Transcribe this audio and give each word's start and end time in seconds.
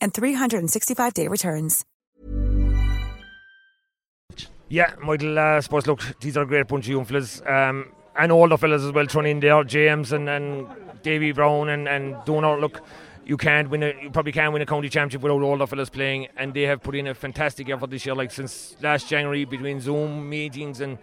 and 0.00 0.12
365-day 0.12 1.28
returns. 1.28 1.84
Yeah, 4.68 4.94
Michael, 5.02 5.36
uh, 5.36 5.60
suppose, 5.60 5.86
look, 5.88 6.00
these 6.20 6.36
are 6.36 6.44
great 6.44 6.68
bunch 6.68 6.86
of 6.86 6.92
young 6.92 7.04
fellas. 7.04 7.42
Um, 7.44 7.92
and 8.16 8.30
older 8.30 8.56
fellas 8.56 8.82
as 8.82 8.92
well 8.92 9.06
thrown 9.06 9.26
in 9.26 9.40
there, 9.40 9.64
James 9.64 10.12
and, 10.12 10.28
and 10.28 10.68
Davy 11.02 11.32
Brown 11.32 11.68
and, 11.68 11.88
and 11.88 12.16
Donor. 12.24 12.60
Look, 12.60 12.80
you 13.24 13.36
can't 13.36 13.68
win 13.68 13.82
a, 13.82 13.94
you 14.02 14.10
probably 14.10 14.32
can't 14.32 14.52
win 14.52 14.62
a 14.62 14.66
county 14.66 14.88
championship 14.88 15.22
without 15.22 15.42
older 15.42 15.66
fellas 15.66 15.90
playing, 15.90 16.28
and 16.36 16.54
they 16.54 16.62
have 16.62 16.82
put 16.82 16.94
in 16.94 17.06
a 17.06 17.14
fantastic 17.14 17.68
effort 17.68 17.90
this 17.90 18.06
year. 18.06 18.14
Like 18.14 18.30
since 18.30 18.76
last 18.82 19.08
January, 19.08 19.44
between 19.44 19.80
Zoom 19.80 20.28
meetings 20.28 20.80
and 20.80 20.98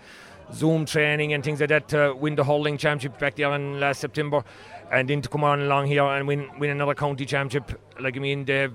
Zoom 0.54 0.86
training 0.86 1.34
and 1.34 1.44
things 1.44 1.60
like 1.60 1.70
that, 1.70 1.90
to 1.90 2.16
win 2.16 2.36
the 2.36 2.44
hurling 2.44 2.78
championship 2.78 3.20
back 3.20 3.36
there 3.36 3.54
in 3.54 3.80
last 3.80 4.00
September, 4.00 4.44
and 4.92 5.10
then 5.10 5.22
to 5.22 5.30
come 5.30 5.44
on 5.44 5.62
along 5.62 5.88
here 5.88 6.04
and 6.04 6.28
win 6.28 6.50
win 6.60 6.70
another 6.70 6.94
county 6.94 7.26
championship. 7.26 7.80
Like 8.00 8.16
I 8.16 8.20
mean, 8.20 8.46
they've 8.46 8.74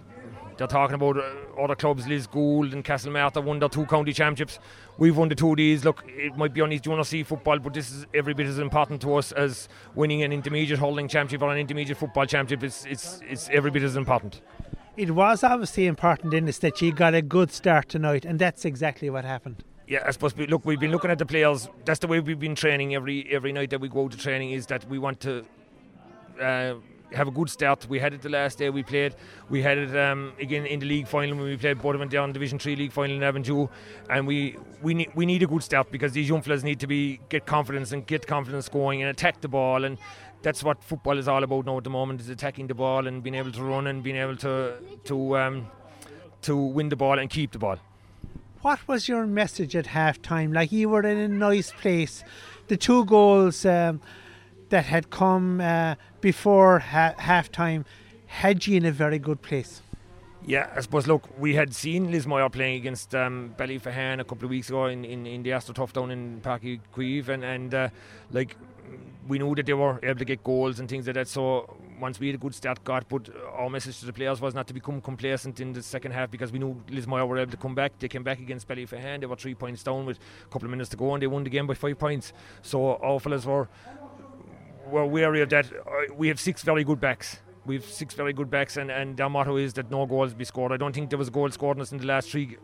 they're 0.56 0.66
talking 0.66 0.94
about 0.94 1.16
uh, 1.16 1.62
other 1.62 1.74
clubs, 1.74 2.06
Lisgoold 2.06 2.72
and 2.72 2.84
Castlemartyr 2.84 3.42
won 3.42 3.58
their 3.58 3.68
two 3.68 3.86
county 3.86 4.12
championships. 4.12 4.58
We've 4.98 5.16
won 5.16 5.28
the 5.28 5.34
two 5.34 5.50
of 5.50 5.56
these. 5.56 5.84
Look, 5.84 6.04
it 6.06 6.36
might 6.36 6.52
be 6.52 6.60
only 6.60 6.78
junior 6.78 7.04
C 7.04 7.22
football, 7.22 7.58
but 7.58 7.74
this 7.74 7.90
is 7.90 8.06
every 8.14 8.34
bit 8.34 8.46
as 8.46 8.58
important 8.58 9.00
to 9.02 9.14
us 9.14 9.32
as 9.32 9.68
winning 9.94 10.22
an 10.22 10.32
intermediate 10.32 10.78
hurling 10.78 11.08
championship 11.08 11.42
or 11.42 11.52
an 11.52 11.58
intermediate 11.58 11.98
football 11.98 12.26
championship. 12.26 12.64
It's, 12.64 12.84
it's, 12.86 13.20
it's 13.28 13.48
every 13.50 13.70
bit 13.70 13.82
as 13.82 13.96
important. 13.96 14.40
It 14.96 15.12
was 15.12 15.42
obviously 15.42 15.86
important 15.86 16.34
in 16.34 16.44
this 16.44 16.58
that 16.58 16.82
you 16.82 16.92
got 16.92 17.14
a 17.14 17.22
good 17.22 17.50
start 17.50 17.88
tonight, 17.88 18.24
and 18.24 18.38
that's 18.38 18.64
exactly 18.64 19.08
what 19.08 19.24
happened. 19.24 19.64
Yeah, 19.88 20.04
I 20.06 20.10
suppose. 20.10 20.36
We, 20.36 20.46
look, 20.46 20.64
we've 20.64 20.78
been 20.78 20.90
looking 20.92 21.10
at 21.10 21.18
the 21.18 21.26
players. 21.26 21.68
That's 21.84 21.98
the 21.98 22.06
way 22.06 22.20
we've 22.20 22.38
been 22.38 22.54
training 22.54 22.94
every 22.94 23.26
every 23.30 23.52
night 23.52 23.70
that 23.70 23.80
we 23.80 23.88
go 23.88 24.08
to 24.08 24.16
training. 24.16 24.52
Is 24.52 24.66
that 24.66 24.88
we 24.88 24.98
want 24.98 25.20
to 25.20 25.44
uh, 26.40 26.74
have 27.14 27.28
a 27.28 27.30
good 27.30 27.50
start. 27.50 27.86
We 27.88 27.98
had 27.98 28.14
it 28.14 28.22
the 28.22 28.28
last 28.28 28.58
day 28.58 28.70
we 28.70 28.82
played. 28.82 29.14
We 29.48 29.62
had 29.62 29.78
it 29.78 29.96
um, 29.96 30.32
again 30.40 30.66
in 30.66 30.80
the 30.80 30.86
league 30.86 31.08
final 31.08 31.36
when 31.36 31.46
we 31.46 31.56
played 31.56 31.80
Bournemouth 31.80 32.10
down 32.10 32.32
Division 32.32 32.58
Three 32.58 32.76
league 32.76 32.92
final 32.92 33.16
in 33.16 33.22
Avondhu, 33.22 33.68
and 34.10 34.26
we 34.26 34.56
we 34.82 34.94
need 34.94 35.10
we 35.14 35.26
need 35.26 35.42
a 35.42 35.46
good 35.46 35.62
start 35.62 35.90
because 35.90 36.12
these 36.12 36.28
young 36.28 36.42
fellas 36.42 36.64
need 36.64 36.80
to 36.80 36.86
be 36.86 37.20
get 37.28 37.46
confidence 37.46 37.92
and 37.92 38.06
get 38.06 38.26
confidence 38.26 38.68
going 38.68 39.02
and 39.02 39.10
attack 39.10 39.40
the 39.40 39.48
ball 39.48 39.84
and. 39.84 39.98
That's 40.42 40.64
what 40.64 40.82
football 40.82 41.18
is 41.18 41.28
all 41.28 41.44
about 41.44 41.66
now 41.66 41.78
at 41.78 41.84
the 41.84 41.90
moment: 41.90 42.20
is 42.20 42.28
attacking 42.28 42.66
the 42.66 42.74
ball 42.74 43.06
and 43.06 43.22
being 43.22 43.36
able 43.36 43.52
to 43.52 43.62
run 43.62 43.86
and 43.86 44.02
being 44.02 44.16
able 44.16 44.34
to 44.38 44.74
to 45.04 45.36
um, 45.38 45.68
to 46.40 46.56
win 46.56 46.88
the 46.88 46.96
ball 46.96 47.20
and 47.20 47.30
keep 47.30 47.52
the 47.52 47.60
ball. 47.60 47.78
What 48.62 48.86
was 48.86 49.08
your 49.08 49.26
message 49.26 49.74
at 49.74 49.86
half 49.86 50.22
time? 50.22 50.52
Like 50.52 50.70
you 50.70 50.88
were 50.88 51.02
in 51.02 51.18
a 51.18 51.28
nice 51.28 51.72
place. 51.72 52.22
The 52.68 52.76
two 52.76 53.04
goals 53.04 53.64
um, 53.64 54.00
that 54.72 54.86
had 54.86 55.10
come 55.10 55.60
uh, 55.60 55.94
before 56.22 56.78
ha- 56.78 57.14
half 57.18 57.52
time 57.52 57.84
had 58.26 58.66
you 58.66 58.78
in 58.78 58.86
a 58.86 58.90
very 58.90 59.18
good 59.18 59.42
place. 59.42 59.82
Yeah, 60.46 60.72
I 60.74 60.80
suppose. 60.80 61.06
Look, 61.06 61.28
we 61.38 61.54
had 61.54 61.74
seen 61.74 62.06
Liz 62.06 62.24
Lismore 62.24 62.48
playing 62.48 62.76
against 62.76 63.14
um, 63.14 63.54
a 63.58 64.24
couple 64.24 64.44
of 64.44 64.50
weeks 64.50 64.70
ago 64.70 64.86
in, 64.86 65.04
in, 65.04 65.26
in 65.26 65.42
the 65.42 65.50
AstroTurf 65.50 65.92
down 65.92 66.10
in 66.10 66.40
Uí 66.40 66.80
Chaoimh, 66.94 67.28
and, 67.28 67.44
and 67.44 67.74
uh, 67.74 67.88
like 68.30 68.56
we 69.28 69.38
knew 69.38 69.54
that 69.54 69.66
they 69.66 69.74
were 69.74 70.00
able 70.02 70.18
to 70.18 70.24
get 70.24 70.42
goals 70.42 70.80
and 70.80 70.88
things 70.88 71.06
like 71.06 71.14
that. 71.14 71.28
So 71.28 71.76
once 72.00 72.18
we 72.18 72.28
had 72.28 72.36
a 72.36 72.38
good 72.38 72.54
start, 72.54 72.82
got, 72.82 73.08
but 73.08 73.28
our 73.52 73.70
message 73.70 74.00
to 74.00 74.06
the 74.06 74.12
players 74.12 74.40
was 74.40 74.54
not 74.54 74.66
to 74.66 74.74
become 74.74 75.00
complacent 75.00 75.60
in 75.60 75.72
the 75.74 75.82
second 75.82 76.12
half 76.12 76.30
because 76.30 76.50
we 76.50 76.58
knew 76.58 76.82
Lismore 76.88 77.24
were 77.26 77.38
able 77.38 77.50
to 77.50 77.56
come 77.56 77.74
back. 77.74 77.92
They 78.00 78.08
came 78.08 78.24
back 78.24 78.40
against 78.40 78.66
Ballyphehane. 78.66 79.20
They 79.20 79.26
were 79.26 79.36
three 79.36 79.54
points 79.54 79.82
down 79.82 80.06
with 80.06 80.18
a 80.18 80.48
couple 80.48 80.66
of 80.66 80.70
minutes 80.70 80.90
to 80.90 80.96
go, 80.96 81.14
and 81.14 81.22
they 81.22 81.28
won 81.28 81.44
the 81.44 81.50
game 81.50 81.66
by 81.66 81.74
five 81.74 81.98
points. 81.98 82.32
So 82.62 82.96
our 82.96 83.20
fellas 83.20 83.46
were 83.46 83.68
were 84.86 85.06
wary 85.06 85.40
of 85.42 85.50
that. 85.50 85.66
Uh, 85.66 86.14
we 86.14 86.28
have 86.28 86.40
six 86.40 86.62
very 86.62 86.84
good 86.84 87.00
backs. 87.00 87.38
We 87.64 87.76
have 87.76 87.84
six 87.84 88.14
very 88.14 88.32
good 88.32 88.50
backs, 88.50 88.76
and, 88.76 88.90
and 88.90 89.20
our 89.20 89.30
motto 89.30 89.56
is 89.56 89.72
that 89.74 89.90
no 89.90 90.04
goals 90.06 90.34
be 90.34 90.44
scored. 90.44 90.72
I 90.72 90.76
don't 90.76 90.92
think 90.92 91.10
there 91.10 91.18
was 91.18 91.28
a 91.28 91.32
goal 91.32 91.48
scored 91.50 91.78
in 91.78 91.98
the 91.98 92.06
last 92.06 92.30
three 92.30 92.56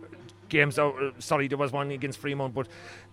games. 0.49 0.79
Uh, 0.79 1.13
sorry, 1.19 1.47
there 1.47 1.59
was 1.59 1.73
one 1.73 1.91
against 1.91 2.21
Freemount, 2.21 2.55
but 2.55 2.69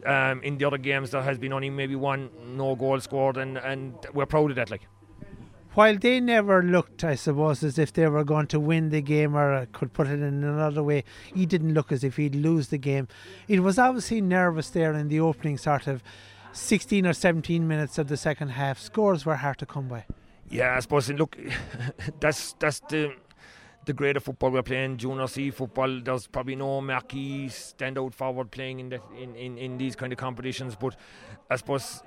um, 0.06 0.42
in 0.42 0.58
the 0.58 0.66
other 0.66 0.78
games 0.78 1.12
there 1.12 1.22
has 1.22 1.38
been 1.38 1.54
only 1.54 1.70
maybe 1.70 1.96
one 1.96 2.30
no 2.56 2.76
goal 2.76 3.00
scored, 3.00 3.38
and, 3.38 3.58
and 3.58 3.94
we're 4.14 4.26
proud 4.26 4.50
of 4.50 4.56
that. 4.56 4.72
Like 4.72 4.88
while 5.76 5.98
they 5.98 6.22
never 6.22 6.64
looked, 6.64 7.04
I 7.04 7.16
suppose, 7.16 7.62
as 7.62 7.78
if 7.78 7.92
they 7.92 8.08
were 8.08 8.24
going 8.24 8.48
to 8.48 8.60
win 8.60 8.92
the 8.92 9.02
game, 9.02 9.36
or 9.36 9.66
could 9.74 9.92
put 9.92 10.08
it 10.08 10.14
in 10.14 10.44
another 10.44 10.82
way, 10.82 11.04
he 11.34 11.46
didn't 11.46 11.74
look 11.74 11.92
as 11.92 12.04
if 12.04 12.16
he'd 12.16 12.34
lose 12.34 12.70
the 12.70 12.78
game. 12.78 13.10
It 13.50 13.60
was 13.60 13.78
obviously 13.78 14.22
nervous 14.22 14.70
there 14.70 14.94
in 14.94 15.10
the 15.10 15.20
opening 15.20 15.58
sort 15.58 15.88
of 15.88 16.02
16 16.56 17.06
or 17.06 17.14
17 17.14 17.68
minutes 17.68 17.98
of 17.98 18.08
the 18.08 18.18
second 18.18 18.50
half. 18.50 18.80
Scores 18.80 19.26
were 19.26 19.36
hard 19.36 19.58
to 19.60 19.66
come 19.66 19.88
by. 19.88 20.06
Yeah, 20.50 20.76
I 20.76 20.80
suppose. 20.80 21.10
Look, 21.10 21.38
that's 22.20 22.54
that's 22.54 22.80
the 22.82 23.14
the 23.86 24.16
of 24.16 24.24
football 24.24 24.52
we're 24.52 24.64
playing. 24.64 24.98
Junior 24.98 25.28
C 25.28 25.52
football. 25.52 26.02
There's 26.02 26.28
probably 26.28 26.56
no 26.56 26.82
marquee 26.82 27.48
standout 27.48 28.14
forward 28.14 28.52
playing 28.52 28.80
in, 28.80 28.90
the, 28.90 29.02
in, 29.22 29.36
in 29.36 29.58
in 29.58 29.78
these 29.78 29.96
kind 29.96 30.14
of 30.14 30.18
competitions. 30.18 30.76
But 30.76 30.96
I 31.50 31.58
suppose 31.58 32.02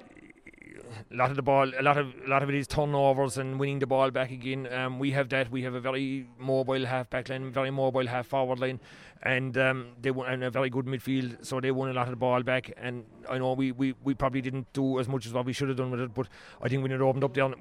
a 1.11 1.15
lot 1.15 1.31
of 1.31 1.37
the 1.37 1.43
ball, 1.43 1.71
a 1.79 1.83
lot 1.83 1.99
of 1.99 2.15
a 2.25 2.29
lot 2.29 2.43
of 2.43 2.49
it 2.49 2.55
is 2.55 2.67
turnovers 2.67 3.39
and 3.39 3.59
winning 3.59 3.79
the 3.79 3.87
ball 3.87 4.11
back 4.11 4.31
again. 4.31 4.73
Um, 4.73 4.99
we 4.99 5.11
have 5.13 5.29
that. 5.31 5.51
We 5.51 5.63
have 5.63 5.75
a 5.75 5.81
very 5.81 6.27
mobile 6.39 6.87
half 6.87 7.11
back 7.11 7.29
line, 7.29 7.51
very 7.53 7.71
mobile 7.71 8.07
half 8.07 8.27
forward 8.27 8.59
line, 8.59 8.81
and 9.23 9.57
um, 9.59 9.89
they 10.01 10.11
won 10.11 10.33
and 10.33 10.45
a 10.45 10.51
very 10.51 10.71
good 10.71 10.87
midfield. 10.87 11.45
So 11.45 11.61
they 11.61 11.71
won 11.71 11.91
a 11.91 11.93
lot 11.93 12.05
of 12.05 12.11
the 12.11 12.17
ball 12.17 12.43
back. 12.43 12.73
And 12.77 13.05
I 13.29 13.39
know 13.39 13.53
we, 13.53 13.73
we, 13.73 13.95
we 14.05 14.15
probably 14.15 14.41
didn't 14.41 14.73
do 14.73 14.99
as 14.99 15.09
much 15.09 15.27
as 15.27 15.33
what 15.33 15.45
we 15.47 15.53
should 15.53 15.69
have 15.69 15.77
done 15.77 15.91
with 15.91 16.01
it, 16.01 16.15
but 16.15 16.29
I 16.63 16.69
think 16.69 16.83
when 16.83 16.93
it 16.93 17.01
opened 17.01 17.25
up 17.25 17.35
there. 17.35 17.53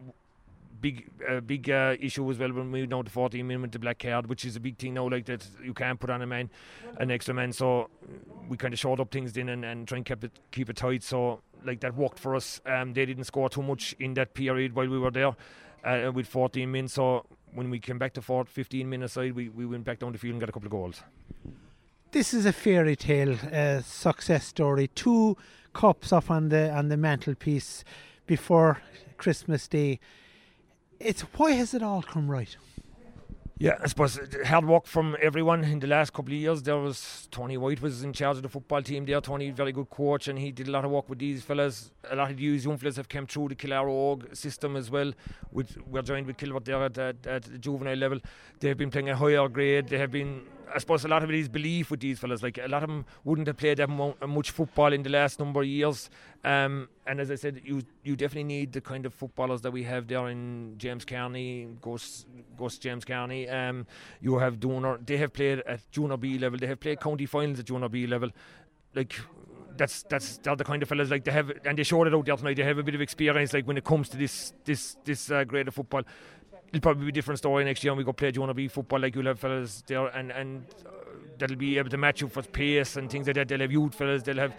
Big, 0.79 1.09
uh, 1.27 1.39
big 1.39 1.71
uh, 1.71 1.95
issue 1.99 2.29
as 2.29 2.37
well 2.37 2.53
when 2.53 2.71
we 2.71 2.85
down 2.85 3.03
to 3.03 3.09
14 3.09 3.47
minutes 3.47 3.61
with 3.63 3.71
the 3.71 3.79
black 3.79 3.97
card, 3.97 4.27
which 4.27 4.45
is 4.45 4.55
a 4.57 4.59
big 4.59 4.77
thing 4.77 4.93
now. 4.93 5.09
Like 5.09 5.25
that, 5.25 5.43
you 5.63 5.73
can't 5.73 5.99
put 5.99 6.11
on 6.11 6.21
a 6.21 6.27
man, 6.27 6.51
an 6.99 7.09
extra 7.09 7.33
man. 7.33 7.51
So 7.51 7.89
we 8.47 8.57
kind 8.57 8.75
of 8.75 8.79
short 8.79 8.99
up 8.99 9.09
things 9.09 9.33
then 9.33 9.49
and, 9.49 9.65
and 9.65 9.87
try 9.87 9.95
and 9.95 10.05
keep 10.05 10.23
it 10.23 10.31
keep 10.51 10.69
it 10.69 10.75
tight. 10.75 11.01
So 11.01 11.41
like 11.67 11.81
that 11.81 11.95
worked 11.95 12.19
for 12.19 12.35
us. 12.35 12.59
Um, 12.65 12.93
they 12.93 13.05
didn't 13.05 13.25
score 13.25 13.49
too 13.49 13.61
much 13.61 13.95
in 13.99 14.13
that 14.15 14.33
period 14.33 14.73
while 14.73 14.87
we 14.87 14.97
were 14.97 15.11
there 15.11 15.35
uh, 15.83 16.11
with 16.11 16.27
14 16.27 16.71
minutes. 16.71 16.93
So 16.93 17.25
when 17.53 17.69
we 17.69 17.79
came 17.79 17.97
back 17.97 18.13
to 18.13 18.21
4, 18.21 18.45
15 18.45 18.89
minutes 18.89 19.13
side, 19.13 19.33
we, 19.33 19.49
we 19.49 19.65
went 19.65 19.83
back 19.83 19.99
down 19.99 20.11
the 20.11 20.17
field 20.17 20.33
and 20.33 20.39
got 20.39 20.49
a 20.49 20.51
couple 20.51 20.67
of 20.67 20.71
goals. 20.71 21.01
This 22.11 22.33
is 22.33 22.45
a 22.45 22.53
fairy 22.53 22.95
tale 22.95 23.37
uh, 23.51 23.81
success 23.81 24.45
story. 24.45 24.87
Two 24.87 25.37
cups 25.73 26.11
up 26.11 26.31
on 26.31 26.49
the 26.49 26.71
on 26.71 26.87
the 26.87 26.97
mantelpiece 26.97 27.83
before 28.25 28.81
Christmas 29.17 29.67
Day. 29.67 29.99
It's 30.99 31.21
why 31.21 31.51
has 31.51 31.73
it 31.73 31.83
all 31.83 32.01
come 32.01 32.31
right? 32.31 32.55
Yeah, 33.59 33.75
I 33.81 33.87
suppose 33.87 34.19
uh, 34.19 34.45
hard 34.45 34.65
work 34.65 34.85
from 34.85 35.17
everyone 35.19 35.63
in 35.63 35.79
the 35.79 35.87
last 35.87 36.13
couple 36.13 36.31
of 36.31 36.39
years. 36.39 36.61
There 36.61 36.77
was 36.77 37.27
Tony 37.31 37.57
White 37.57 37.81
was 37.81 38.03
in 38.03 38.13
charge 38.13 38.37
of 38.37 38.43
the 38.43 38.49
football 38.49 38.83
team 38.83 39.05
there. 39.05 39.19
Tony, 39.19 39.49
very 39.49 39.71
good 39.71 39.89
coach, 39.89 40.27
and 40.27 40.37
he 40.37 40.51
did 40.51 40.67
a 40.67 40.71
lot 40.71 40.85
of 40.85 40.91
work 40.91 41.09
with 41.09 41.17
these 41.17 41.41
fellas. 41.41 41.89
A 42.11 42.15
lot 42.15 42.29
of 42.29 42.37
these 42.37 42.65
young 42.65 42.77
fellas 42.77 42.97
have 42.97 43.09
come 43.09 43.25
through 43.25 43.47
the 43.47 43.55
Kildare 43.55 43.89
Og 43.89 44.35
system 44.35 44.75
as 44.75 44.91
well. 44.91 45.11
With, 45.51 45.75
we're 45.87 46.03
joined 46.03 46.27
with 46.27 46.37
Kilbert 46.37 46.65
there 46.65 46.83
at, 46.83 46.99
at, 46.99 47.25
at, 47.25 47.43
the 47.45 47.57
juvenile 47.57 47.95
level. 47.95 48.19
They 48.59 48.67
have 48.67 48.77
been 48.77 48.91
playing 48.91 49.09
a 49.09 49.15
higher 49.15 49.47
grade. 49.47 49.87
They 49.87 49.97
have 49.97 50.11
been 50.11 50.43
I 50.73 50.79
suppose 50.79 51.05
a 51.05 51.07
lot 51.07 51.23
of 51.23 51.29
it 51.29 51.35
is 51.35 51.47
belief 51.47 51.91
with 51.91 51.99
these 51.99 52.19
fellas. 52.19 52.43
Like 52.43 52.57
a 52.57 52.67
lot 52.67 52.83
of 52.83 52.89
them 52.89 53.05
wouldn't 53.23 53.47
have 53.47 53.57
played 53.57 53.77
that 53.77 53.89
much 53.89 54.51
football 54.51 54.93
in 54.93 55.03
the 55.03 55.09
last 55.09 55.39
number 55.39 55.61
of 55.61 55.67
years. 55.67 56.09
Um, 56.43 56.89
and 57.05 57.19
as 57.19 57.31
I 57.31 57.35
said, 57.35 57.61
you 57.63 57.83
you 58.03 58.15
definitely 58.15 58.43
need 58.43 58.73
the 58.73 58.81
kind 58.81 59.05
of 59.05 59.13
footballers 59.13 59.61
that 59.61 59.71
we 59.71 59.83
have 59.83 60.07
there 60.07 60.27
in 60.27 60.75
James 60.77 61.05
Carney, 61.05 61.67
Ghost, 61.81 62.27
Ghost 62.57 62.81
James 62.81 63.05
Carney. 63.05 63.47
Um, 63.49 63.87
you 64.21 64.37
have 64.37 64.59
Donor. 64.59 64.99
They 65.05 65.17
have 65.17 65.33
played 65.33 65.59
at 65.59 65.89
junior 65.91 66.17
B 66.17 66.37
level. 66.37 66.59
They 66.59 66.67
have 66.67 66.79
played 66.79 66.99
county 66.99 67.25
finals 67.25 67.59
at 67.59 67.65
junior 67.65 67.89
B 67.89 68.07
level. 68.07 68.29
Like 68.93 69.15
that's 69.77 70.03
that's 70.03 70.37
they're 70.39 70.55
the 70.55 70.63
kind 70.63 70.81
of 70.81 70.89
fellas 70.89 71.09
like 71.09 71.23
they 71.23 71.31
have, 71.31 71.51
and 71.65 71.77
they 71.77 71.83
showed 71.83 72.07
it 72.07 72.13
out 72.13 72.25
there 72.25 72.35
tonight. 72.35 72.57
They 72.57 72.63
have 72.63 72.77
a 72.77 72.83
bit 72.83 72.95
of 72.95 73.01
experience, 73.01 73.53
like 73.53 73.67
when 73.67 73.77
it 73.77 73.83
comes 73.83 74.09
to 74.09 74.17
this 74.17 74.53
this 74.65 74.97
this 75.05 75.31
uh, 75.31 75.43
grade 75.43 75.67
of 75.67 75.75
football. 75.75 76.03
It'll 76.69 76.81
probably 76.81 77.05
be 77.05 77.09
a 77.09 77.13
different 77.13 77.37
story 77.37 77.63
next 77.63 77.83
year 77.83 77.93
when 77.93 77.99
we 77.99 78.03
go 78.03 78.13
play 78.13 78.31
Junior 78.31 78.53
B 78.53 78.67
football. 78.67 78.99
Like 78.99 79.15
you'll 79.15 79.25
have 79.25 79.39
fellas 79.39 79.83
there, 79.87 80.07
and 80.07 80.31
and 80.31 80.65
uh, 80.85 80.89
that'll 81.37 81.55
be 81.55 81.77
able 81.77 81.89
to 81.89 81.97
match 81.97 82.21
you 82.21 82.27
for 82.27 82.41
pace 82.41 82.97
and 82.97 83.09
things 83.09 83.27
like 83.27 83.35
that. 83.35 83.47
They'll 83.47 83.61
have 83.61 83.71
youth 83.71 83.95
fellas. 83.95 84.23
They'll 84.23 84.37
have 84.37 84.55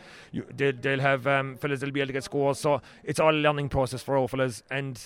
they'll, 0.56 0.72
they'll 0.72 1.00
have 1.00 1.26
um, 1.26 1.56
fellas 1.56 1.80
that'll 1.80 1.92
be 1.92 2.00
able 2.00 2.08
to 2.08 2.12
get 2.14 2.24
scores. 2.24 2.58
So 2.58 2.80
it's 3.04 3.20
all 3.20 3.34
a 3.34 3.36
learning 3.36 3.68
process 3.68 4.02
for 4.02 4.16
all 4.16 4.28
fellas, 4.28 4.62
and 4.70 5.00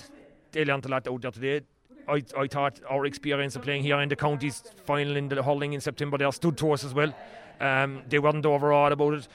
they 0.52 0.64
learned 0.64 0.86
a 0.86 0.88
lot 0.88 1.08
out 1.08 1.20
there 1.20 1.30
today. 1.32 1.62
I, 2.08 2.22
I 2.36 2.46
thought 2.46 2.80
our 2.88 3.04
experience 3.06 3.56
of 3.56 3.62
playing 3.62 3.82
here 3.82 4.00
in 4.00 4.08
the 4.08 4.16
counties 4.16 4.62
final 4.84 5.16
in 5.16 5.28
the 5.28 5.42
hurling 5.42 5.72
in 5.72 5.80
September 5.80 6.18
there 6.18 6.32
stood 6.32 6.56
to 6.58 6.72
us 6.72 6.84
as 6.84 6.94
well. 6.94 7.14
Um, 7.60 8.02
they 8.08 8.18
weren't 8.18 8.44
overawed 8.44 8.92
about 8.92 9.14
it 9.14 9.28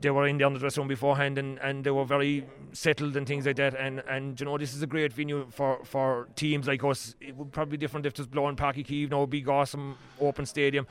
they 0.00 0.10
were 0.10 0.26
in 0.26 0.38
the 0.38 0.44
under 0.44 0.58
dressing 0.58 0.82
room 0.82 0.88
beforehand 0.88 1.38
and, 1.38 1.58
and 1.60 1.84
they 1.84 1.90
were 1.90 2.04
very 2.04 2.44
settled 2.72 3.16
and 3.16 3.26
things 3.26 3.46
like 3.46 3.56
that. 3.56 3.74
And, 3.74 4.02
and 4.08 4.38
you 4.38 4.46
know, 4.46 4.58
this 4.58 4.74
is 4.74 4.82
a 4.82 4.86
great 4.86 5.12
venue 5.12 5.46
for, 5.50 5.84
for 5.84 6.28
teams 6.36 6.66
like 6.66 6.82
us. 6.84 7.14
It 7.20 7.36
would 7.36 7.52
probably 7.52 7.76
be 7.76 7.80
different 7.80 8.06
if 8.06 8.14
it 8.14 8.18
was 8.18 8.26
blowing 8.26 8.56
Uí 8.56 8.86
Chaoimh, 8.86 9.10
no 9.10 9.26
big, 9.26 9.48
awesome, 9.48 9.96
open 10.20 10.46
stadium. 10.46 10.86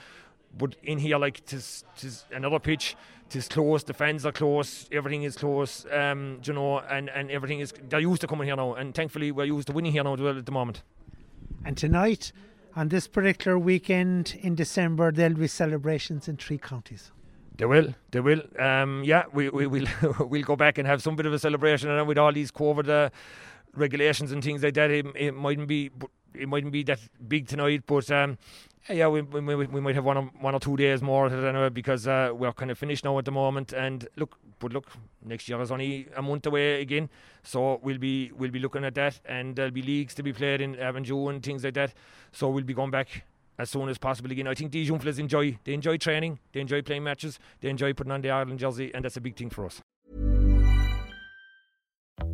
But 0.57 0.75
in 0.83 0.99
here, 0.99 1.17
like, 1.17 1.45
tis, 1.45 1.85
tis 1.97 2.25
another 2.31 2.59
pitch, 2.59 2.97
tis 3.29 3.47
close, 3.47 3.83
the 3.83 3.93
fans 3.93 4.25
are 4.25 4.33
close, 4.33 4.87
everything 4.91 5.23
is 5.23 5.37
close, 5.37 5.85
um, 5.91 6.41
you 6.43 6.53
know, 6.53 6.79
and, 6.79 7.09
and 7.09 7.31
everything 7.31 7.61
is, 7.61 7.73
they're 7.87 8.01
used 8.01 8.21
to 8.21 8.27
coming 8.27 8.47
here 8.47 8.57
now. 8.57 8.73
And 8.73 8.93
thankfully, 8.93 9.31
we're 9.31 9.45
used 9.45 9.67
to 9.67 9.73
winning 9.73 9.93
here 9.93 10.03
now 10.03 10.13
as 10.13 10.19
well 10.19 10.37
at 10.37 10.45
the 10.45 10.51
moment. 10.51 10.83
And 11.63 11.77
tonight, 11.77 12.33
on 12.75 12.89
this 12.89 13.07
particular 13.07 13.57
weekend 13.57 14.37
in 14.41 14.55
December, 14.55 15.11
there'll 15.11 15.35
be 15.35 15.47
celebrations 15.47 16.27
in 16.27 16.35
three 16.37 16.57
counties. 16.57 17.11
They 17.57 17.65
will. 17.65 17.93
They 18.11 18.19
will. 18.19 18.41
Um, 18.57 19.03
yeah, 19.03 19.23
we, 19.31 19.49
we, 19.49 19.67
we'll, 19.67 19.87
we'll 20.19 20.43
go 20.43 20.55
back 20.55 20.77
and 20.77 20.87
have 20.87 21.01
some 21.01 21.15
bit 21.15 21.25
of 21.25 21.33
a 21.33 21.39
celebration. 21.39 21.89
And 21.89 22.07
with 22.07 22.17
all 22.17 22.31
these 22.31 22.51
COVID 22.51 22.89
uh, 22.89 23.09
regulations 23.75 24.31
and 24.31 24.43
things 24.43 24.63
like 24.63 24.73
that, 24.75 24.89
it, 24.89 25.05
it 25.15 25.33
mightn't 25.33 25.67
be 25.67 25.91
it 26.33 26.47
mightn't 26.47 26.71
be 26.71 26.83
that 26.83 26.99
big 27.27 27.47
tonight. 27.47 27.83
But 27.85 28.09
um, 28.09 28.37
yeah, 28.89 29.07
we, 29.07 29.21
we, 29.21 29.55
we 29.55 29.81
might 29.81 29.95
have 29.95 30.05
one 30.05 30.17
or, 30.17 30.23
one 30.39 30.55
or 30.55 30.59
two 30.59 30.77
days 30.77 31.01
more 31.01 31.27
anyway 31.27 31.69
because 31.69 32.07
uh, 32.07 32.31
we're 32.33 32.53
kind 32.53 32.71
of 32.71 32.77
finished 32.77 33.03
now 33.03 33.17
at 33.19 33.25
the 33.25 33.31
moment. 33.31 33.73
And 33.73 34.07
look, 34.15 34.37
but 34.59 34.73
look, 34.73 34.87
next 35.23 35.49
year 35.49 35.61
is 35.61 35.71
only 35.71 36.07
a 36.15 36.21
month 36.21 36.45
away 36.45 36.81
again, 36.81 37.09
so 37.43 37.79
we'll 37.83 37.97
be 37.97 38.31
we'll 38.31 38.51
be 38.51 38.59
looking 38.59 38.85
at 38.85 38.95
that, 38.95 39.19
and 39.25 39.55
there'll 39.55 39.71
be 39.71 39.81
leagues 39.81 40.13
to 40.15 40.23
be 40.23 40.33
played 40.33 40.61
in 40.61 40.75
Avondhu 40.75 41.29
and 41.29 41.43
things 41.43 41.63
like 41.63 41.73
that. 41.73 41.93
So 42.31 42.49
we'll 42.49 42.63
be 42.63 42.73
going 42.73 42.91
back 42.91 43.23
as 43.61 43.69
soon 43.69 43.89
as 43.89 43.97
possible 43.97 44.31
again. 44.31 44.47
I 44.47 44.53
think 44.53 44.71
these 44.71 44.89
young 44.89 44.99
fellas 44.99 45.19
enjoy 45.19 45.57
they 45.63 45.73
enjoy 45.73 45.97
training, 45.97 46.39
they 46.51 46.61
enjoy 46.61 46.81
playing 46.81 47.03
matches, 47.03 47.39
they 47.61 47.69
enjoy 47.69 47.93
putting 47.93 48.11
on 48.11 48.21
the 48.21 48.31
Ireland 48.31 48.59
jersey, 48.59 48.91
and 48.93 49.05
that's 49.05 49.17
a 49.17 49.21
big 49.21 49.35
thing 49.35 49.49
for 49.49 49.65
us. 49.65 49.81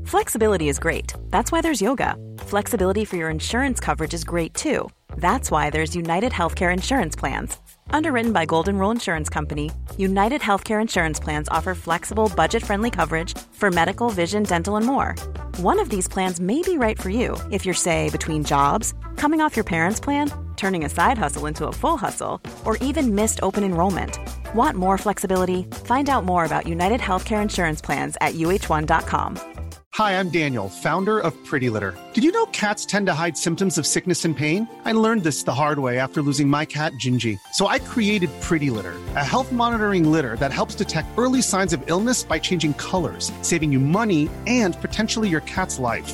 Flexibility 0.05 0.69
is 0.69 0.79
great. 0.79 1.13
That's 1.29 1.51
why 1.51 1.61
there's 1.61 1.81
yoga. 1.81 2.15
Flexibility 2.39 3.03
for 3.03 3.17
your 3.17 3.29
insurance 3.29 3.79
coverage 3.79 4.13
is 4.13 4.23
great 4.23 4.53
too. 4.53 4.89
That's 5.17 5.51
why 5.51 5.69
there's 5.69 5.95
United 5.95 6.31
Healthcare 6.31 6.71
Insurance 6.71 7.15
Plans. 7.15 7.57
Underwritten 7.89 8.31
by 8.31 8.45
Golden 8.45 8.77
Rule 8.77 8.91
Insurance 8.91 9.29
Company, 9.29 9.71
United 9.97 10.41
Healthcare 10.41 10.81
Insurance 10.81 11.19
Plans 11.19 11.49
offer 11.49 11.75
flexible, 11.75 12.31
budget 12.35 12.63
friendly 12.63 12.89
coverage 12.89 13.37
for 13.51 13.69
medical, 13.69 14.09
vision, 14.09 14.43
dental, 14.43 14.77
and 14.77 14.85
more. 14.85 15.15
One 15.57 15.79
of 15.79 15.89
these 15.89 16.07
plans 16.07 16.39
may 16.39 16.61
be 16.61 16.77
right 16.77 16.99
for 16.99 17.09
you 17.09 17.35
if 17.51 17.65
you're, 17.65 17.75
say, 17.75 18.09
between 18.09 18.43
jobs, 18.43 18.93
coming 19.17 19.41
off 19.41 19.57
your 19.57 19.65
parents' 19.65 19.99
plan, 19.99 20.31
turning 20.57 20.85
a 20.85 20.89
side 20.89 21.17
hustle 21.17 21.45
into 21.45 21.67
a 21.67 21.73
full 21.73 21.97
hustle, 21.97 22.41
or 22.65 22.77
even 22.77 23.15
missed 23.15 23.39
open 23.43 23.63
enrollment. 23.63 24.19
Want 24.55 24.77
more 24.77 24.97
flexibility? 24.97 25.63
Find 25.85 26.09
out 26.09 26.25
more 26.25 26.45
about 26.45 26.67
United 26.67 26.99
Healthcare 26.99 27.41
Insurance 27.41 27.81
Plans 27.81 28.17
at 28.21 28.33
uh1.com. 28.33 29.57
Hi, 29.97 30.19
I'm 30.19 30.29
Daniel, 30.29 30.69
founder 30.69 31.17
of 31.17 31.33
Pretty 31.43 31.71
Litter. 31.71 31.97
Did 32.13 32.23
you 32.23 32.31
know 32.31 32.45
cats 32.47 32.85
tend 32.85 33.07
to 33.07 33.15
hide 33.15 33.35
symptoms 33.35 33.79
of 33.79 33.87
sickness 33.87 34.25
and 34.25 34.37
pain? 34.37 34.69
I 34.85 34.91
learned 34.91 35.23
this 35.23 35.41
the 35.41 35.55
hard 35.55 35.79
way 35.79 35.97
after 35.97 36.21
losing 36.21 36.47
my 36.47 36.65
cat, 36.65 36.91
Gingy. 37.03 37.39
So 37.53 37.65
I 37.65 37.79
created 37.79 38.29
Pretty 38.39 38.69
Litter, 38.69 38.93
a 39.15 39.25
health 39.25 39.51
monitoring 39.51 40.11
litter 40.11 40.35
that 40.35 40.53
helps 40.53 40.75
detect 40.75 41.07
early 41.17 41.41
signs 41.41 41.73
of 41.73 41.81
illness 41.89 42.21
by 42.21 42.37
changing 42.37 42.75
colors, 42.75 43.31
saving 43.41 43.71
you 43.71 43.79
money 43.79 44.29
and 44.45 44.79
potentially 44.81 45.29
your 45.29 45.41
cat's 45.41 45.79
life. 45.79 46.13